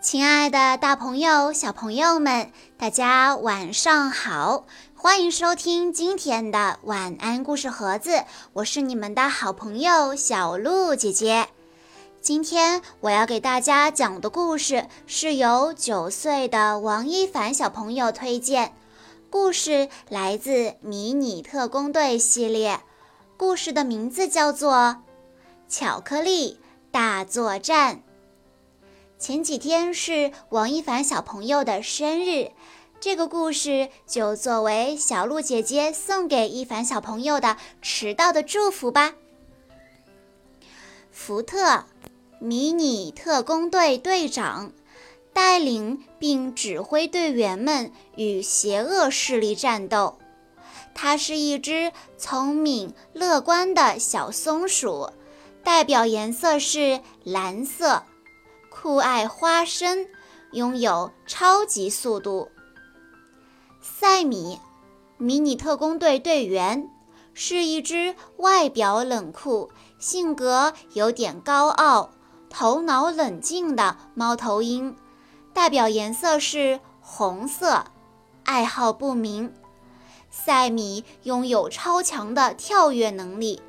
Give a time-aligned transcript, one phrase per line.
[0.00, 4.64] 亲爱的，大朋友、小朋友们，大家晚上好！
[4.96, 8.24] 欢迎收听今天的晚安故事盒子，
[8.54, 11.48] 我是你们的好朋友小鹿姐姐。
[12.22, 18.72] 今天我要给大家讲的故事是由九岁的王一凡小朋友推荐，
[19.28, 22.80] 故事来自《迷你特工队》系列，
[23.36, 24.72] 故事的名字叫做
[25.68, 26.58] 《巧克力
[26.90, 27.96] 大作战》。
[29.20, 32.52] 前几天是王一凡小朋友的生日，
[33.00, 39.12] 这个故事就作为小鹿姐姐送给一凡小朋友的迟到的祝福吧。
[41.12, 41.84] 福特，
[42.38, 44.72] 迷你特工队队长，
[45.34, 50.16] 带领并指挥队员们与邪恶势力战斗。
[50.94, 55.10] 它是一只聪明乐观的小松鼠，
[55.62, 58.04] 代表颜色是蓝色。
[58.82, 60.06] 酷爱花生，
[60.52, 62.48] 拥有超级速度。
[63.82, 64.58] 赛米，
[65.18, 66.88] 迷你特工队队员，
[67.34, 72.12] 是一只外表冷酷、性格有点高傲、
[72.48, 74.96] 头脑冷静的猫头鹰。
[75.52, 77.84] 代表颜色是红色，
[78.44, 79.52] 爱好不明。
[80.30, 83.60] 赛米拥有超强的跳跃能力，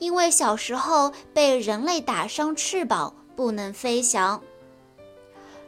[0.00, 3.14] 因为小时候被人类打伤翅膀。
[3.38, 4.42] 不能飞翔。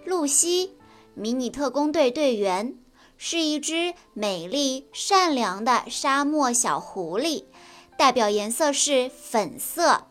[0.05, 0.77] 露西，
[1.15, 2.77] 迷你特工队队员，
[3.17, 7.45] 是一只美丽善良的沙漠小狐狸，
[7.97, 10.09] 代表颜色是粉色，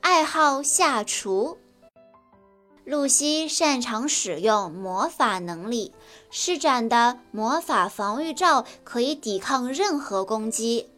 [0.00, 1.58] 爱好下厨。
[2.84, 5.92] 露西擅长使用魔法能力，
[6.30, 10.88] 施展的魔法防御罩可以抵抗任何攻击。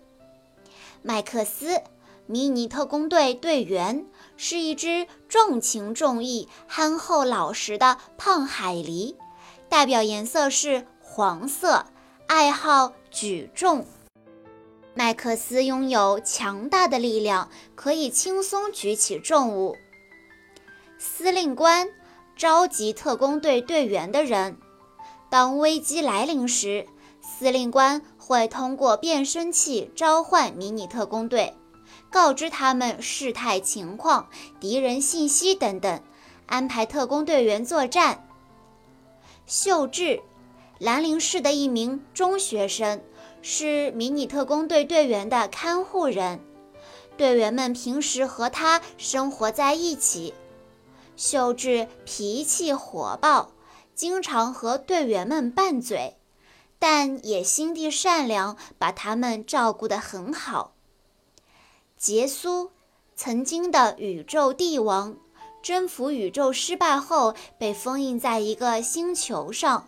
[1.01, 1.81] 麦克斯。
[2.27, 4.07] 迷你特工队队员
[4.45, 9.15] 是一只重情重义、憨厚老实的胖海狸，
[9.69, 11.87] 代表颜色是黄色，
[12.27, 13.87] 爱好举重。
[14.95, 19.77] 麦克斯拥有强大的力量，可以轻松举起重物。
[20.99, 21.89] 司令官，
[22.35, 24.59] 召集特工队队员的人。
[25.31, 26.89] 当危机来临时，
[27.21, 31.55] 司令官会通过变声器召唤迷你特工队。
[32.13, 34.29] 告知他们事态情况、
[34.61, 36.03] 敌人信息等等，
[36.45, 38.29] 安排特工队员作战。
[39.47, 40.21] 秀智，
[40.79, 43.03] 兰陵市的一名中学生，
[43.41, 46.39] 是迷你特工队队员的看护人。
[47.17, 50.35] 队员们平时和他生活在一起。
[51.17, 53.53] 秀智脾气火爆，
[53.95, 56.17] 经常和队员们拌嘴，
[56.79, 60.72] 但也心地善良，把他们照顾得很好。
[62.03, 62.73] 杰苏，
[63.15, 65.17] 曾经的宇宙帝王，
[65.63, 69.87] 征服宇宙失败后被封印在一个星球上。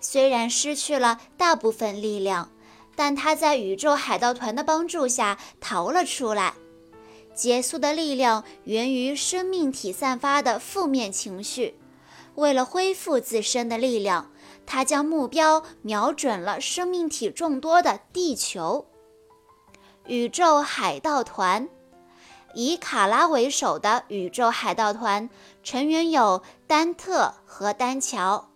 [0.00, 2.50] 虽然失去了大部分力量，
[2.96, 6.54] 但他在宇宙海盗团的帮助下逃了出来。
[7.36, 11.76] 杰苏的力量源于生命体散发的负面情绪。
[12.34, 14.32] 为了恢复自身的力量，
[14.66, 18.86] 他将目标瞄准了生命体众多的地球。
[20.06, 21.66] 宇宙海盗团，
[22.52, 25.30] 以卡拉为首的宇宙海盗团
[25.62, 28.50] 成员有丹特和丹乔。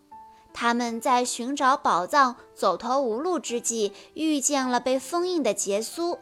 [0.52, 6.18] 他们在寻找宝藏、走投无路之际，遇见了被封印的杰苏，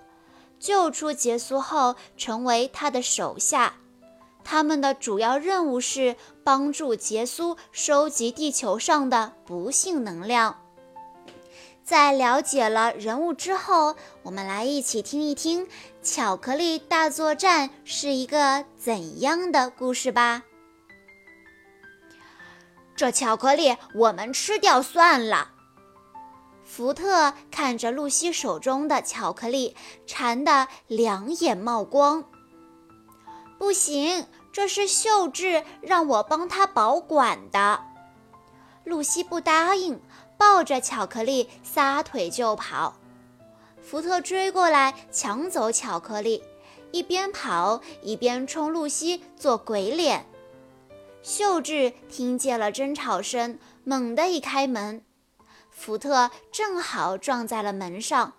[0.60, 3.74] 救出杰苏后，成为他的手下。
[4.44, 6.14] 他们的主要任务是
[6.44, 10.65] 帮助杰苏收集地球上的不幸能量。
[11.86, 15.64] 在了解了人物之后，我们来一起听一听
[16.02, 20.42] 《巧克力大作战》是一个怎样的故事吧。
[22.96, 25.52] 这巧克力我们吃掉算了。
[26.64, 29.76] 福特看着露西手中的巧克力，
[30.08, 32.24] 馋得两眼冒光。
[33.60, 37.80] 不行，这是秀智让我帮他保管的。
[38.86, 40.00] 露西不答应。
[40.38, 42.98] 抱着巧克力撒腿就跑，
[43.80, 46.42] 福特追过来抢走巧克力，
[46.92, 50.26] 一边跑一边冲露西做鬼脸。
[51.22, 55.02] 秀智听见了争吵声，猛地一开门，
[55.70, 58.34] 福特正好撞在了门上，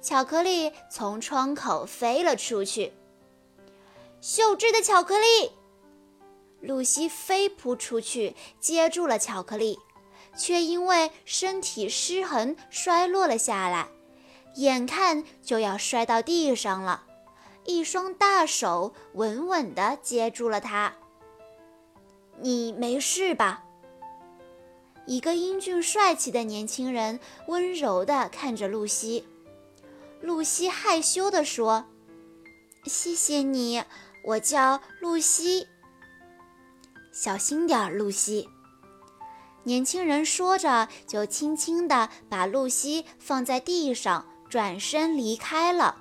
[0.00, 2.92] 巧克力从窗口飞了出去。
[4.20, 5.50] 秀智的巧克力，
[6.62, 9.78] 露西飞扑出去接住了巧克力。
[10.34, 13.88] 却因为身体失衡摔落了下来，
[14.54, 17.04] 眼看就要摔到地上了，
[17.66, 20.94] 一双大手稳稳地接住了她。
[22.40, 23.62] 你没事吧？
[25.04, 29.28] 一个英俊帅气的年轻人温柔地看着露西。
[30.22, 31.84] 露西害羞地说
[32.86, 33.84] ：“谢谢你，
[34.24, 35.66] 我叫露西。”
[37.12, 38.48] 小心点儿，露西。
[39.64, 45.98] 年轻人说着，就轻轻地把露西放在地上，转身离开了。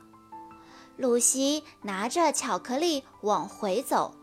[0.96, 4.16] 露西拿着巧克力往回走，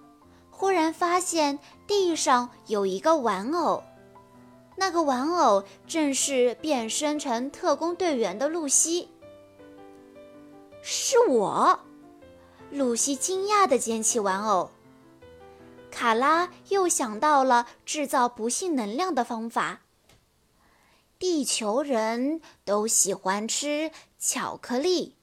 [0.50, 3.82] 忽然发现地上有一个玩偶，
[4.76, 9.08] 那个玩偶正是变身成特工队员的露西。
[10.82, 11.78] 是我，
[12.70, 14.70] 露西惊讶地捡起玩偶。
[15.90, 19.80] 卡拉又想到了制造不幸能量的方法。
[21.18, 25.16] 地球人都喜欢吃巧克力，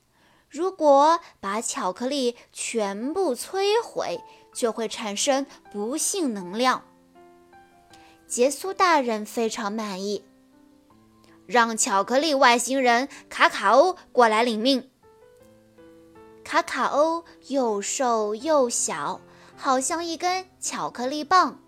[0.50, 4.19] 如果把巧克力全部摧毁，
[4.53, 6.83] 就会产生不幸能量。
[8.27, 10.25] 杰苏大人非常满意，
[11.45, 14.89] 让巧克力外星人卡卡欧过来领命。
[16.44, 19.21] 卡卡欧又瘦又小。
[19.57, 21.59] 好像一根巧克力棒，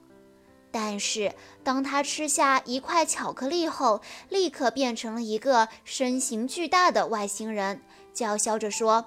[0.72, 7.82] 但是当他吃下一块巧克力后，立刻变成了一个身形巨大的外星人，
[8.14, 9.06] 叫嚣着说：“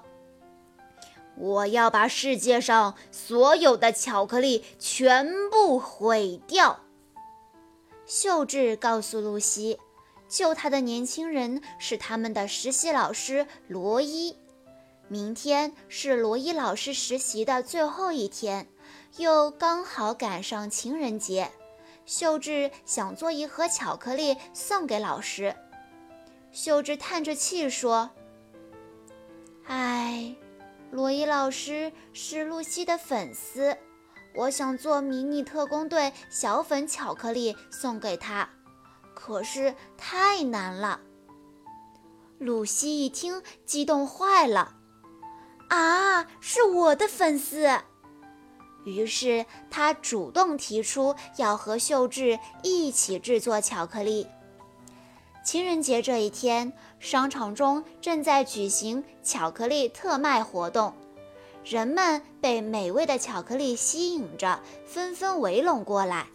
[1.37, 6.79] 我要把世界上所有的巧克力全部毁掉。”
[8.05, 9.79] 秀智告诉露西，
[10.27, 14.35] 救他的年轻人是他们的实习老师罗伊。
[15.11, 18.65] 明天是罗伊老师实习的最后一天，
[19.17, 21.51] 又刚好赶上情人节。
[22.05, 25.53] 秀智想做一盒巧克力送给老师。
[26.53, 28.09] 秀智叹着气说
[29.67, 30.33] ：“唉，
[30.91, 33.77] 罗伊老师是露西的粉丝，
[34.33, 38.47] 我想做迷你特工队小粉巧克力送给他，
[39.13, 41.01] 可是太难了。”
[42.39, 44.77] 露西一听，激动坏了。
[45.71, 47.65] 啊，是我的粉丝。
[48.83, 54.27] 于是他主动提出要和秀智一起制作巧克力。
[55.45, 60.93] 情人节这一天，商场中正在举行巧克力特卖活动，
[61.63, 66.27] 人们被美味的巧克力吸引着，纷纷围拢过来。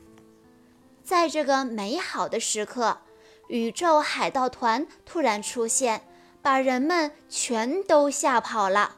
[1.05, 2.97] 在这个美好的时刻，
[3.49, 6.09] 宇宙海盗团突然出现，
[6.41, 8.97] 把人们全都吓跑了。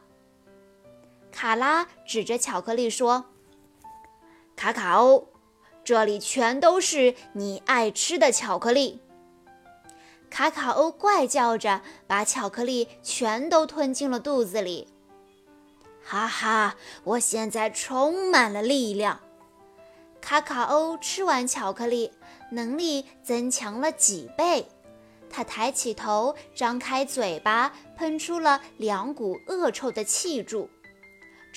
[1.31, 3.25] 卡拉指着巧克力说
[4.55, 5.27] ：“卡卡欧，
[5.83, 9.01] 这里全都是你爱吃的巧克力。”
[10.29, 14.87] 卡卡欧怪叫着，把巧克力全都吞进了肚子里。
[16.03, 19.19] 哈哈，我现在充满了力量。
[20.21, 22.11] 卡卡欧吃完巧克力，
[22.51, 24.67] 能力增强了几倍。
[25.29, 30.69] 他抬起头，张开嘴巴，喷出了两股恶臭的气柱。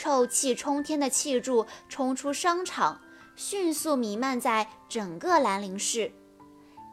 [0.03, 3.01] 臭气冲天的气柱冲出商场，
[3.37, 6.11] 迅速弥漫在整个兰陵市。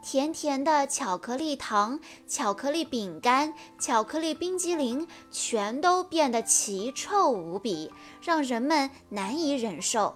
[0.00, 1.98] 甜甜的巧克力糖、
[2.28, 7.90] 巧克力饼干、巧克力冰激凌，全都变得奇臭无比，
[8.22, 10.14] 让人们难以忍受。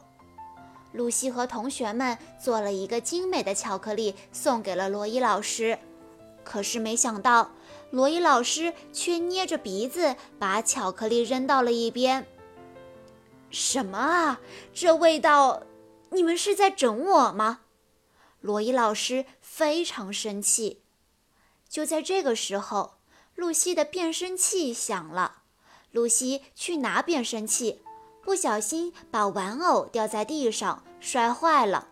[0.93, 5.77] 露西和同学们做了一个精美的巧克力，送给了罗伊老师。
[6.45, 7.51] 可是没想到，
[7.91, 12.25] 罗伊老师却捏着鼻子把巧克力扔到了一边。
[13.55, 14.41] 什么啊！
[14.75, 15.63] 这味道，
[16.11, 17.61] 你们是在整我吗？
[18.41, 20.83] 罗伊老师非常生气。
[21.69, 22.99] 就在这个时候，
[23.35, 25.43] 露西的变声器响了。
[25.93, 27.83] 露西去拿变声器，
[28.23, 31.89] 不小心把玩偶掉在地上，摔坏了。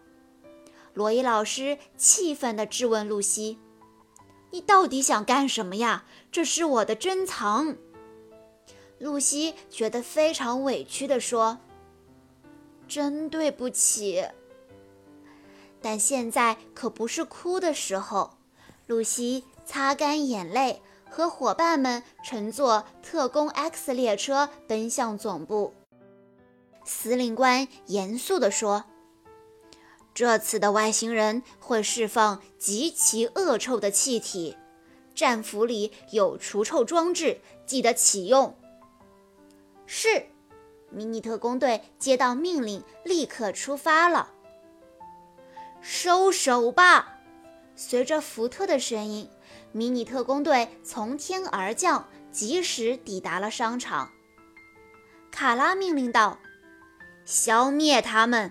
[0.92, 3.58] 罗伊老师气愤地质问露西
[4.50, 6.04] ：“你到底想干什么呀？
[6.32, 7.76] 这是我的珍藏。”
[9.02, 11.58] 露西觉得非常委屈地说
[12.86, 14.24] ：“真对不起。”
[15.82, 18.38] 但现在可不是哭的时候。
[18.86, 25.72] 露西擦干眼泪，和伙伴们乘坐特工 X 列车奔向总部。
[26.84, 28.84] 司令官严肃地说
[30.14, 34.56] ：“这次的外星人会释放极其恶臭的气体，
[35.14, 38.54] 战俘里有除臭装置，记得启用。”
[39.94, 40.24] 是，
[40.88, 44.30] 迷你特工队接到命令，立刻出发了。
[45.82, 47.18] 收手吧！
[47.76, 49.28] 随着福特的声音，
[49.70, 54.10] 迷你特工队从天而降，及时抵达了商场。
[55.30, 56.38] 卡拉命令道
[57.26, 58.50] ：“消灭他们！”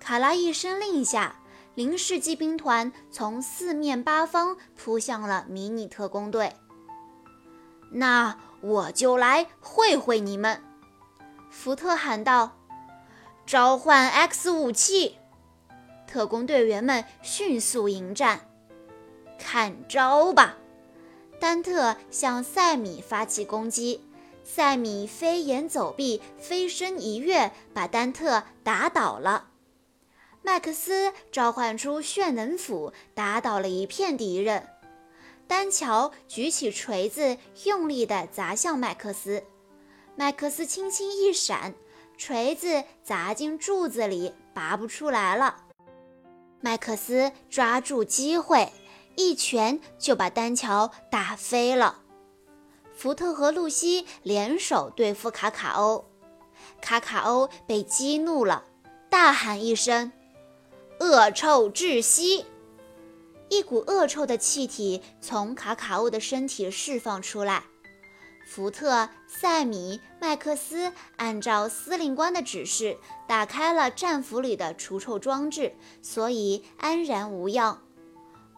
[0.00, 1.36] 卡拉一声令下，
[1.74, 6.54] 零式机兵团从四面八方扑向了迷你特工队。
[7.96, 10.60] 那我就来会会你们！
[11.48, 12.56] 福特喊道
[13.46, 15.18] ：“召唤 X 武器！”
[16.08, 18.48] 特工队员们迅速迎战。
[19.38, 20.56] 看招吧！
[21.38, 24.04] 丹特向塞米发起攻击，
[24.42, 29.50] 塞米飞檐走壁，飞身一跃，把丹特打倒了。
[30.42, 34.68] 麦克斯召唤出炫能斧，打倒了一片敌人。
[35.46, 39.44] 丹乔举起锤子，用力地砸向麦克斯。
[40.16, 41.74] 麦克斯轻轻一闪，
[42.16, 45.64] 锤子砸进柱子里，拔不出来了。
[46.60, 48.72] 麦克斯抓住机会，
[49.16, 52.00] 一拳就把丹乔打飞了。
[52.96, 56.04] 福特和露西联手对付卡卡欧，
[56.80, 58.64] 卡卡欧被激怒了，
[59.10, 60.12] 大喊一声。
[61.00, 62.46] 恶臭窒息！
[63.48, 67.64] 一股恶臭的气体从卡卡欧的身体释放出来。
[68.46, 77.80] 福特、塞米、麦克斯按照司令官的指示打开了战俘里的除臭装置，所以安然无恙。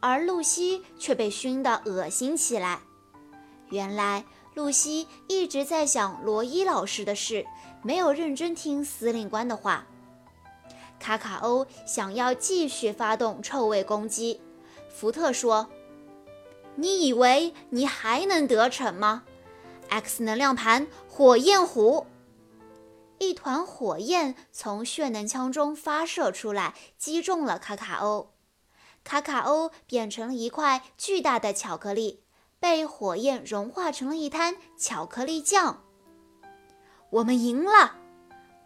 [0.00, 2.80] 而露西却被熏得恶心起来。
[3.70, 4.24] 原来
[4.54, 7.46] 露西一直在想罗伊老师的事，
[7.82, 9.86] 没有认真听司令官的话。
[10.98, 14.40] 卡卡欧想要继续发动臭味攻击，
[14.98, 15.68] 福特说
[16.76, 19.24] ：“你以为你还能得逞吗
[19.90, 22.06] ？”X 能量盘火焰虎，
[23.18, 28.32] 一团火焰从血能枪中发射出来，击中了卡卡欧。
[29.04, 32.22] 卡卡欧变成了一块巨大的巧克力，
[32.58, 35.84] 被火焰融化成了一滩巧克力酱。
[37.10, 37.96] 我们赢了！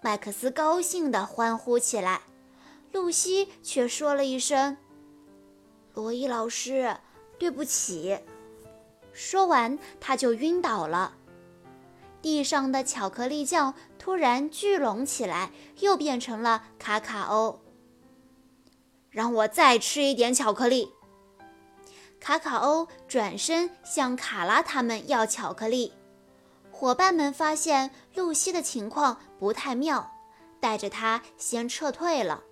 [0.01, 2.21] 麦克斯高兴地欢呼起来，
[2.93, 4.77] 露西却说了一声
[6.01, 6.97] ：“罗伊老师，
[7.39, 8.19] 对不起。”
[9.13, 11.15] 说完，他就晕倒了。
[12.23, 17.61] 地上的巧克力酱突然聚拢起来，又变成了卡卡欧。
[19.11, 20.93] 让我再吃一点巧克力。
[22.21, 25.93] 卡卡欧转身向卡拉他们要巧克力。
[26.71, 30.13] 伙伴们发现露西的情况不太妙，
[30.61, 32.43] 带着她先撤退了。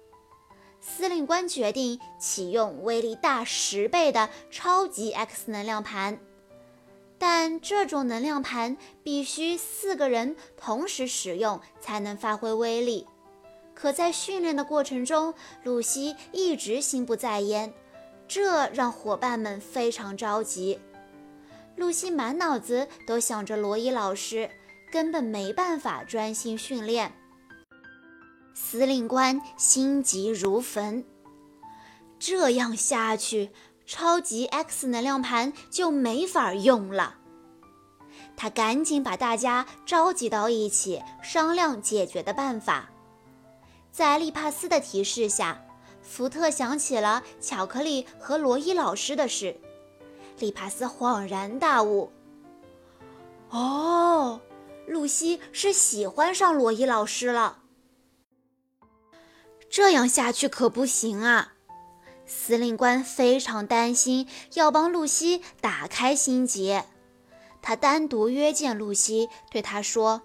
[0.81, 6.19] 司令官决定启用威力大十倍的超级 X 能量盘，
[7.19, 13.07] 但这种能量盘必须四个人同时使用才能发挥威力。
[13.75, 17.73] 可在训练的过程中，露西一直心不在焉，
[18.27, 20.81] 这让伙伴们非常着急。
[21.77, 24.51] 露西满脑子都想着罗伊老师，
[24.91, 27.13] 根本没办法专心训练。
[28.61, 31.03] 司令官心急如焚，
[32.19, 33.51] 这样下去，
[33.87, 37.15] 超级 X 能量盘就没法用了。
[38.37, 42.91] 他赶紧把大家召集到一起，商量解决的办法。
[43.93, 45.63] 在利帕斯的提示下，
[46.03, 49.57] 福特想起了巧克力和罗伊老师的事。
[50.41, 52.11] 利帕斯恍然大悟
[53.51, 54.41] ：“哦，
[54.87, 57.58] 露西是喜欢上罗伊老师了。
[59.71, 61.55] 这样下去可不行啊！”
[62.27, 66.85] 司令官非常担心，要帮露西打开心结。
[67.63, 70.23] 他单独约见露西，对她说：“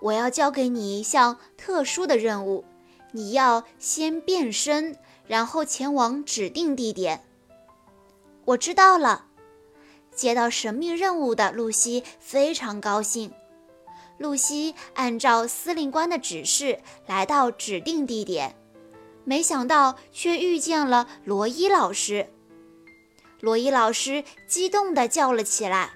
[0.00, 2.64] 我要交给你一项特殊的任务，
[3.12, 7.24] 你要先变身，然后前往指定地点。”
[8.46, 9.26] 我知道了。
[10.14, 13.32] 接到神秘任务的露西非常高兴。
[14.18, 18.56] 露西按照司令官的指示来到指定地点，
[19.24, 22.32] 没想到却遇见了罗伊老师。
[23.40, 25.90] 罗伊老师激动地叫了起来：“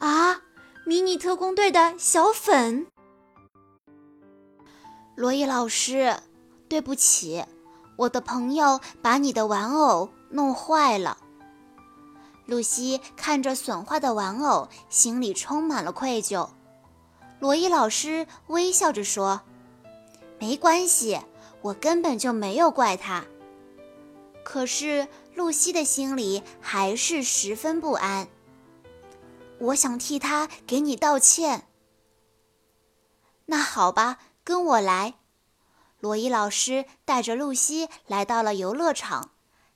[0.00, 0.42] 啊，
[0.84, 2.86] 迷你特工队的小粉！”
[5.14, 6.16] 罗伊老师，
[6.68, 7.44] 对不起，
[7.96, 10.10] 我的朋友把你的玩偶。
[10.30, 11.16] 弄坏了。
[12.44, 16.50] 露西看着损坏的玩偶，心里充满了愧疚。
[17.40, 19.42] 罗伊老师微笑着说
[20.40, 21.20] ：“没关系，
[21.62, 23.24] 我根本就没有怪他。”
[24.44, 28.28] 可是露西的心里还是十分不安。
[29.58, 31.66] 我想替他给你道歉。
[33.46, 35.14] 那好吧，跟我来。
[36.00, 39.30] 罗伊老师带着露西来到了游乐场。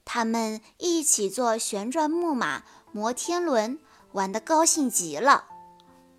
[0.04, 3.78] 他们一起坐旋转木马、摩天轮，
[4.12, 5.46] 玩得高兴极了。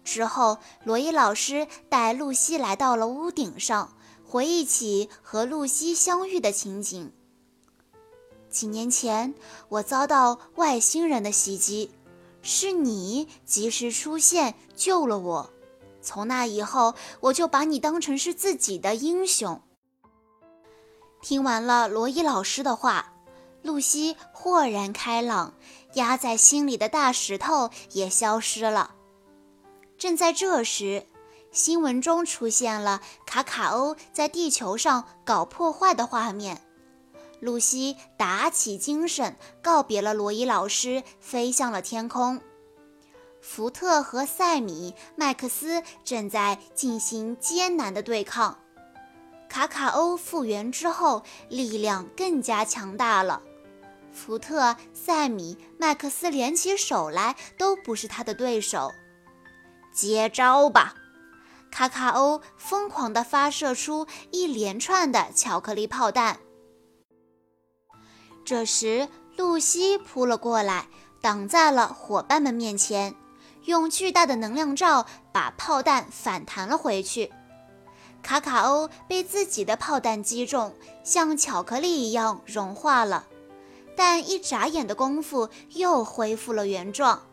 [0.03, 3.95] 之后，罗伊老师带露西来到了屋顶上，
[4.27, 7.11] 回忆起和露西相遇的情景。
[8.49, 9.33] 几年前，
[9.69, 11.91] 我遭到外星人的袭击，
[12.41, 15.49] 是你及时出现救了我。
[16.01, 19.61] 从那以后，我就把你当成是自己的英雄。
[21.21, 23.13] 听完了罗伊老师的话，
[23.61, 25.53] 露西豁然开朗，
[25.93, 28.93] 压在心里的大石头也消失了。
[30.03, 31.05] 正在这时，
[31.53, 36.61] 新闻中出现了卡卡欧在地球上搞破坏的画面。
[37.39, 42.41] 露西打起精神，告别了罗伊老师，飞向了天空。
[43.39, 48.59] 福特和塞米、麦克斯正在进行艰难的对抗。
[49.47, 53.41] 卡卡欧复原之后，力量更加强大了。
[54.11, 58.91] 福特、塞米、麦克斯联起手来都不是他的对手。
[59.93, 60.95] 接招吧！
[61.71, 66.39] 卡卡欧疯狂地发射出一连串的巧克力炮弹。
[68.45, 69.07] 这时，
[69.37, 70.87] 露西扑了过来，
[71.21, 73.15] 挡在了伙伴们面前。
[73.65, 77.31] 用巨大的能量罩把炮弹反弹了回去。
[78.21, 83.25] 卡卡欧被自己的炮弹击中，像巧克力一样融化了，
[83.95, 87.23] 但一眨眼的功夫又恢复了原状。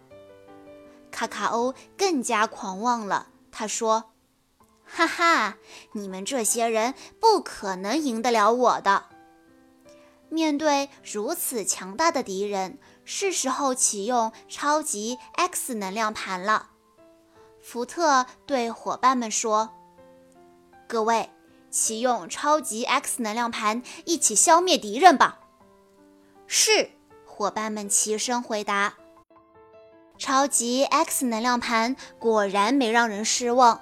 [1.10, 4.12] 卡卡欧更加狂妄了，他说
[4.84, 5.56] ：“哈哈，
[5.92, 9.06] 你们这些人不可能赢得了我的。”
[10.30, 12.78] 面对如此强大的敌人。
[13.12, 16.70] 是时候启用超级 X 能量盘了，
[17.60, 19.70] 福特对伙伴们说
[20.86, 21.30] ：“各位，
[21.72, 25.40] 启用超级 X 能量盘，一起消灭敌人吧！”
[26.46, 26.92] 是，
[27.26, 28.94] 伙伴们齐声回答。
[30.20, 33.80] 超级 X 能量盘果然没让人失望，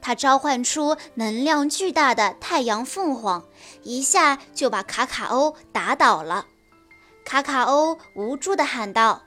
[0.00, 3.44] 它召唤出能量巨大的太阳凤凰，
[3.82, 6.46] 一下就把卡卡欧打倒了。
[7.24, 9.22] 卡卡欧无助地喊道：“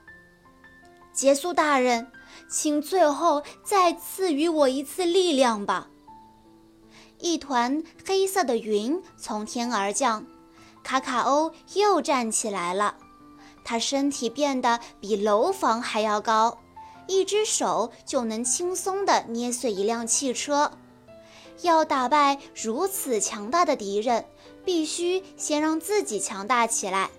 [1.11, 2.09] 杰苏大人，
[2.49, 5.89] 请最后再赐予我一次力量吧！”
[7.19, 10.25] 一团黑色的云从天而降，
[10.81, 12.95] 卡卡欧又站起来了。
[13.63, 16.59] 他身体变得比楼房还要高，
[17.07, 20.71] 一只手就能轻松地捏碎一辆汽车。
[21.61, 24.25] 要打败如此强大的敌人，
[24.65, 27.09] 必须先让自己强大起来。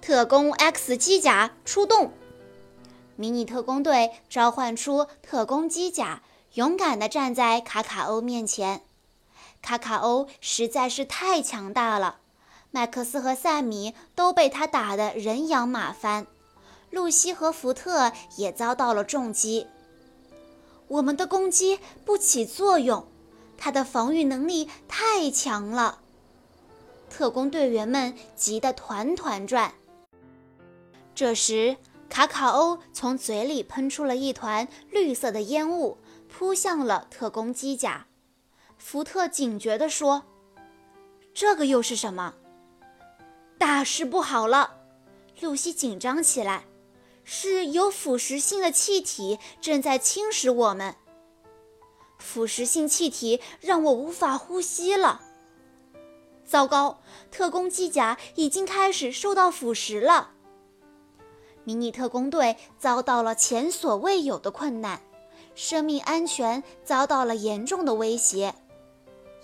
[0.00, 2.12] 特工 X 机甲出动，
[3.16, 6.22] 迷你特工队召唤出特工机甲，
[6.54, 8.82] 勇敢地站在卡卡欧面前。
[9.62, 12.18] 卡卡欧实在是太强大了，
[12.70, 16.26] 麦克斯和塞米都被他打得人仰马翻，
[16.90, 19.66] 露西和福特也遭到了重击。
[20.88, 23.06] 我们的攻击不起作用，
[23.56, 26.00] 他的防御能力太强了。
[27.08, 29.72] 特工队员们急得团团转。
[31.14, 31.76] 这时，
[32.10, 35.96] 卡卡欧从嘴里喷出了一团绿色的烟雾，
[36.28, 38.06] 扑向了特工机甲。
[38.76, 40.24] 福特警觉地说
[41.32, 42.34] ：“这个又是什么？
[43.58, 44.74] 大事不好了！”
[45.40, 46.64] 露西紧张起来
[47.24, 50.94] ：“是有腐蚀性的气体正在侵蚀我们。
[52.18, 55.20] 腐蚀性气体让我无法呼吸了。
[56.46, 60.30] 糟糕，特工机甲已经开始受到腐蚀了。”
[61.64, 65.02] 迷你特工队遭到了前所未有的困难，
[65.56, 68.54] 生命安全遭到了严重的威胁，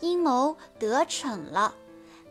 [0.01, 1.75] 阴谋得逞了。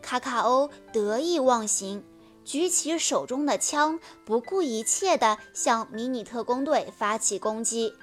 [0.02, 2.04] 卡卡欧得意忘形，
[2.44, 7.94] 举起手中的枪，不顾一切地向迷你特工队发起攻击。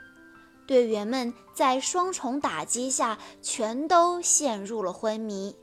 [0.66, 5.56] 队员们在双重打击下，全都陷入了昏迷。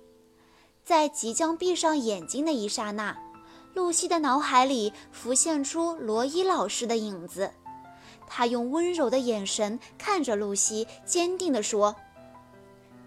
[0.83, 3.17] 在即将闭上眼睛的一刹那。
[3.73, 7.51] 露西的脑海里浮现出罗伊老师的影子，
[8.25, 11.93] 他用温柔的眼神看着露西，坚定地说：“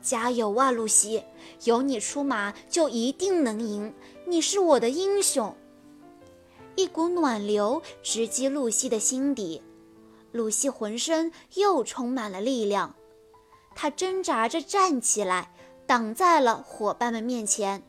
[0.03, 1.23] 加油啊，露西！
[1.65, 3.95] 有你出马，就一定能赢。
[4.27, 5.55] 你是我的英雄。”
[6.77, 9.63] 一股暖流直击露西的心底，
[10.31, 12.95] 露西浑身又充满了力量，
[13.75, 15.53] 她挣扎着站起来，
[15.87, 17.83] 挡在了伙伴们面前。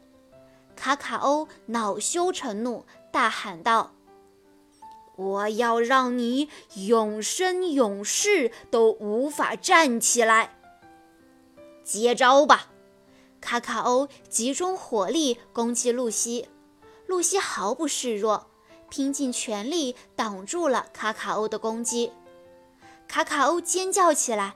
[0.75, 3.93] 卡卡欧恼羞成怒，大喊道
[5.17, 6.49] ：“我要让你
[6.87, 10.55] 永生永世都无法站起来！”
[11.89, 12.67] 接招吧！
[13.41, 16.47] 卡卡欧集中火力攻击露西，
[17.07, 18.51] 露西毫不示弱，
[18.91, 22.11] 拼尽全力挡住了卡卡欧的攻击。
[23.07, 24.55] 卡卡欧尖叫起来：“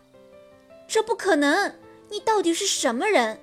[0.88, 1.74] 这不可能！
[2.12, 3.42] 你到底是什么人？”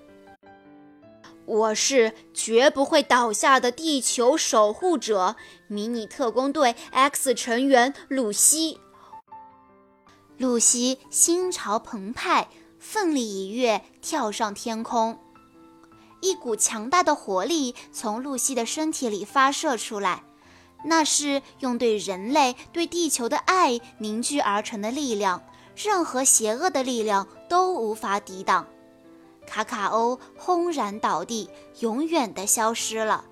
[1.47, 5.35] 我是绝不会倒下的地球守护者——
[5.67, 8.79] 迷你特工队 X 成员露西。
[10.37, 12.49] 露西心潮澎湃，
[12.81, 15.19] 奋力一跃，跳上天空。
[16.21, 20.25] 一股强大的活力从露西的身体里发射出来，
[20.85, 25.43] 那是用对人类、对地球的爱凝聚而成的力量，
[25.77, 28.67] 任何邪恶的力量都无法抵挡。
[29.47, 31.49] 卡卡欧轰然倒地，
[31.81, 33.25] 永远的消失了。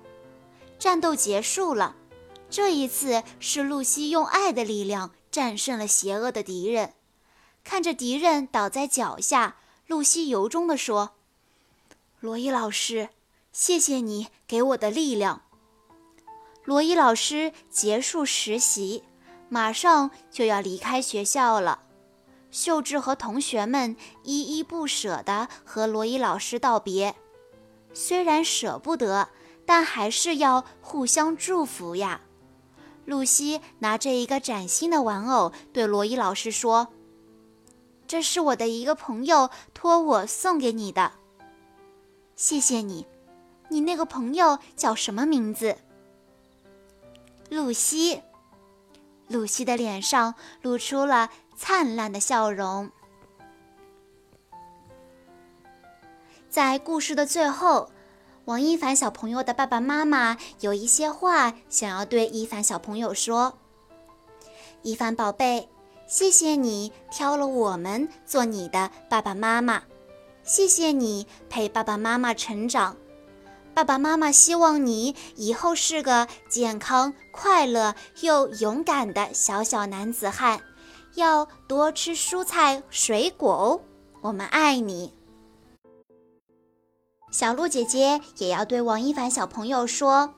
[0.77, 1.95] 战斗结束了，
[2.49, 6.93] 这一次是露西用爱的力量战胜了邪恶的敌人。
[7.63, 11.11] 看着敌人倒在脚下，露西由衷地说
[12.19, 13.09] ：“罗伊老师，
[13.51, 15.43] 谢谢你给我的力量。”
[16.65, 19.03] 罗伊老师结束实习，
[19.49, 21.79] 马上就要离开学校了。
[22.51, 27.15] 秀智和同学们依依不舍地和罗伊老师道别，
[27.93, 29.29] 虽然舍不得，
[29.65, 32.21] 但还是要互相祝福呀。
[33.05, 36.89] 露西拿着一个崭新的玩偶，对罗伊老师说
[38.09, 41.11] ：“这是我的一个朋友托我送给你的，
[42.35, 43.05] 谢谢你。
[43.69, 45.77] 你那个朋友叫什么名字？”
[47.49, 48.23] 露西。
[49.27, 51.29] 露西的脸上露出了。
[51.55, 52.89] 灿烂的笑容。
[56.49, 57.91] 在故事的最后，
[58.45, 63.57] 王一凡小朋友的爸爸妈妈有一些话想要对一凡小朋友说
[64.83, 65.67] ：“一凡宝贝，
[66.09, 69.83] 谢谢你挑了我们做你的爸爸妈妈，
[70.43, 72.97] 谢谢你陪爸爸妈妈成长。
[73.75, 80.59] 爸爸妈妈希望你以后是个健康、快乐又勇敢的小小男子汉。”
[81.13, 83.81] 要多吃蔬菜水果哦，
[84.21, 85.13] 我们爱你。
[87.31, 90.33] 小鹿姐姐也要对王一凡小朋友说：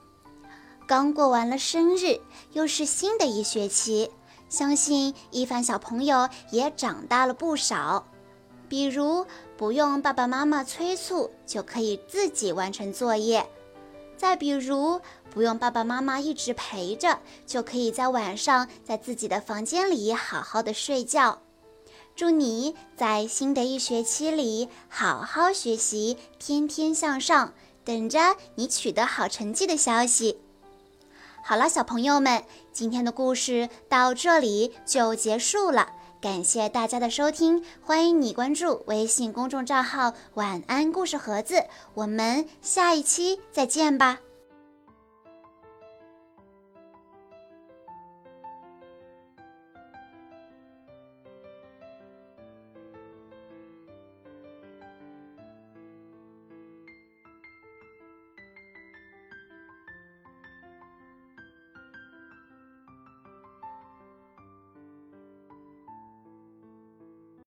[0.87, 2.19] 刚过完了生日，
[2.53, 4.09] 又是新的一学期，
[4.51, 8.05] 相信一凡小朋友也长大了不少。
[8.67, 9.25] 比如
[9.57, 13.49] 不用爸爸妈妈催促，就可以自己完成作业。
[14.17, 14.99] 再比如，
[15.31, 21.41] 不用爸爸妈妈一直陪着，就可以在晚上在自己的房间里好好的睡觉。
[22.13, 27.53] 祝你在新的一学期里好好学习，天天向上，
[27.85, 30.39] 等着你取得好成绩的消息。
[31.43, 35.89] 好了，小朋友们，今天的故事到这里就结束了。
[36.21, 44.19] 感谢大家的收听，欢迎你关注微信公众账号“晚安故事盒子”，我们下一期再见吧。